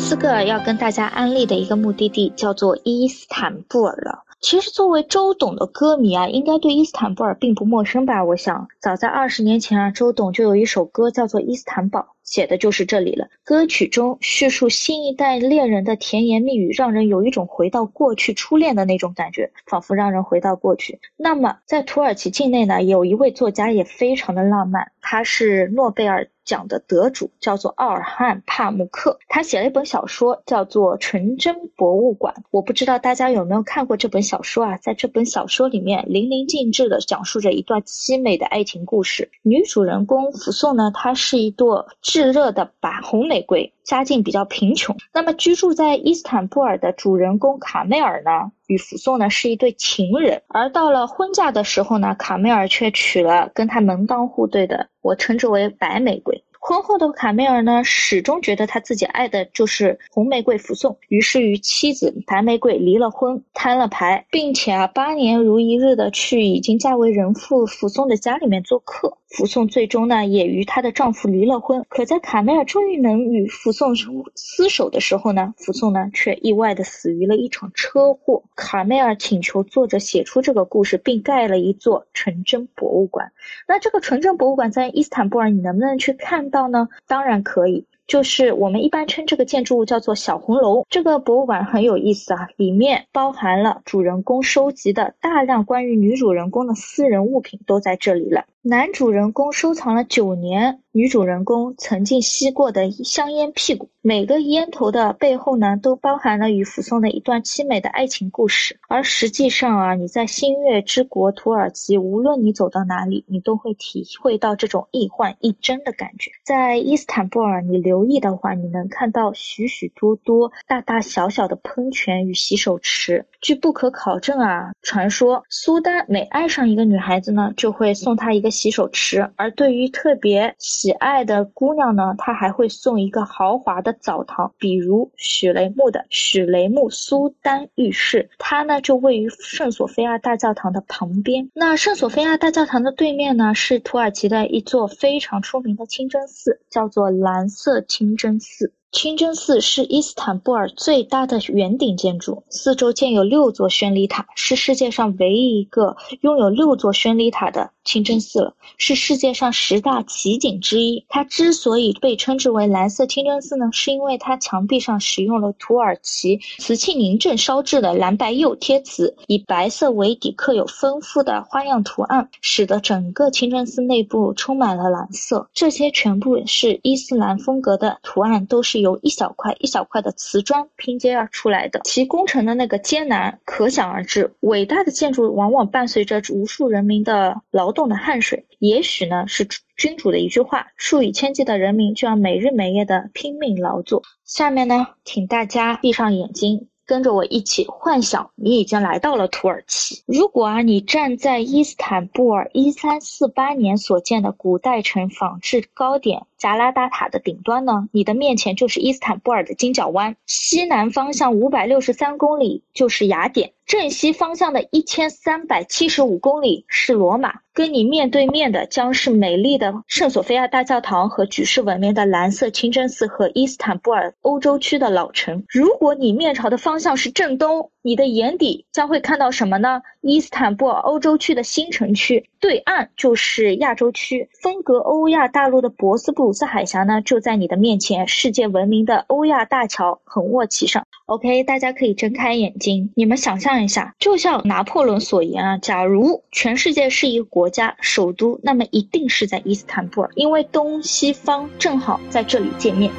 [0.00, 4.24] 四个要跟大家安利的一个目的地叫做伊斯坦布尔了。
[4.40, 8.24] 其实，作为周董的歌迷啊，应该对伊斯坦布尔并不陌生吧？
[8.24, 13.28] 我想，早在二十年前啊，周董就有一首歌叫做《伊斯坦堡》，写的就是这里了。
[13.44, 20.98] 歌曲中叙述新一代恋人的甜言蜜语，让人有一种回到过去初恋的那种感觉，仿佛让人回到过去。
[21.18, 26.26] 那么，在土耳其境内呢，有一位作家也非常的浪漫，他是诺贝尔。
[26.50, 32.34] 奖的得主叫做奥尔汉帕慕克，他写了一本小说叫做《纯真博物馆》。
[32.50, 34.76] 我不知道大家有没有看过这本小说啊？
[34.78, 39.30] 在这本小说里面，淋漓尽致的讲述着一段凄美的爱情故事。
[39.42, 44.96] 女主人公福颂呢，她是一朵炙热的白红玫瑰，家境比较贫穷。
[45.12, 50.42] 那么居住在伊斯坦布尔的主人公卡梅尔呢，与福颂呢是一对情人。
[50.48, 56.44] 而到了婚嫁的时候呢，卡梅尔却娶了跟他门当户对的，我称之为白玫瑰。
[56.62, 69.16] 婚后的卡梅尔呢，始终觉得他自己爱的就是红玫瑰福颂，于是与妻子白玫瑰离了婚，摊了牌，并且啊，八年如一日的去已经嫁为人妇福颂的家里面做客。
[69.30, 71.86] 福颂最终呢，也与她的丈夫离了婚。
[71.88, 78.42] 可在卡梅尔终于能与福颂厮守的时候呢，福颂呢却意外的死于了一场车祸。
[78.56, 83.30] 卡梅尔请求作者写出这个故事，并盖了一座纯真博物馆。
[83.68, 86.88] 那这个纯真博物馆在伊斯坦布尔，你能不能去看到呢？
[87.06, 87.86] 当然可以。
[88.06, 90.84] 就是我们一般称这个建筑物叫做小红楼。
[90.90, 98.46] 这个博物馆很有意思啊，里面包含了主人公收集的大量关于女主人公的私人物品，都在这里了。
[98.62, 108.78] 男主人公收藏了九年，女主人公曾经吸过的香烟屁股，每个烟头的背后呢，都包含了与福松的一段凄美的爱情故事。
[108.86, 116.30] 而实际上啊，你在星月之国土耳其，无论你走到哪里，你都会体会到这种一幻一真的感觉。
[116.44, 123.24] 在伊斯坦布尔，你留意的话，你能看到许许多多大大小小的喷泉与洗手池。
[123.40, 128.49] 据不可考证啊，传说苏丹每爱上一个女孩子呢，就会送她一个。
[128.50, 141.50] 洗手池，而对于特别喜爱的姑娘呢，他还会送一个豪华的澡堂，比如许雷木的许雷木苏丹浴室，它呢就位于圣索菲亚大教堂的旁边。
[141.54, 148.72] 那圣索菲亚大教堂的对面呢，是土耳其的一座非常出名的清真寺，叫做蓝色清真寺。
[148.92, 161.04] 清真寺是伊斯坦布尔最大的圆顶建筑，四周建有六座宣礼塔，是世界上唯一一个拥有六座宣礼塔的清真寺了，是世界上十大奇景之一。
[161.08, 175.48] 它之所以被称之为蓝色清真寺呢，是因为它墙壁上使用了土耳其瓷器凝镇烧制的蓝白釉贴瓷，以白色为底，刻有丰富的花样图案，使得整个清真寺内部充满了蓝色。
[175.54, 178.79] 这些全部是伊斯兰风格的图案，都是。
[178.80, 184.34] 由一小块一小块的瓷砖拼接而出来的，其工程的那个艰难可想而知。
[184.40, 189.46] 伟大的建筑往往伴随着无数人民的劳动的汗水，也许呢是
[189.76, 194.02] 君主的一句话：数以千计的人民就要每日每夜的拼命劳作。
[194.24, 196.66] 下面呢，请大家闭上眼睛。
[196.86, 200.02] 跟着我一起幻想，你已经来到了土耳其。
[200.06, 210.16] 如果啊，你站在伊斯坦布尔一三四八年所建的古代城仿制高点加拉大塔的顶端呢，你的面前就是伊斯坦布尔的金角湾。
[210.26, 213.52] 西南方向五百六十三公里就是雅典。
[213.66, 225.44] 正西方向的一千三百七十五公里是罗马，跟你面对面的将是美丽的圣索菲亚大教堂和举世闻名的蓝色清真寺和伊斯坦布尔欧洲区的老城。
[225.48, 229.82] 如果你面朝的方向是正东，你的眼底将会看到什么呢？
[230.00, 240.86] 伊斯坦布尔欧洲区的新城区，对岸就是亚洲区，分隔欧亚大陆的博斯布鲁斯海峡呢就在你的面前，世界闻名的欧亚大桥横卧其上。
[241.06, 252.92] OK，大家可以睁开眼睛，你们想象一下，就像拿破仑所言啊，假如全世界是一个国家首都，那么一定是在伊斯坦布尔，因为东西方正好在这里见面。